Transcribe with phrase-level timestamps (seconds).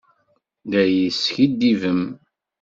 [0.71, 2.01] La yi-teskiddibem?